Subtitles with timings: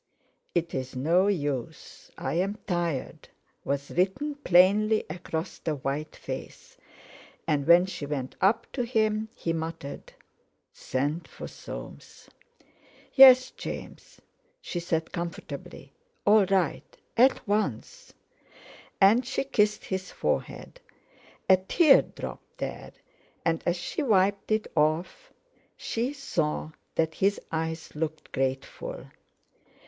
[0.55, 3.29] "It's no use; I'm tired,"
[3.63, 6.75] was written plainly across that white face,
[7.45, 10.11] and when she went up to him, he muttered:
[10.73, 12.29] "Send for Soames."
[13.13, 14.19] "Yes, James,"
[14.59, 15.93] she said comfortably;
[16.25, 18.11] "all right—at once."
[18.99, 20.81] And she kissed his forehead.
[21.47, 22.93] A tear dropped there,
[23.45, 25.31] and as she wiped it off
[25.77, 29.05] she saw that his eyes looked grateful.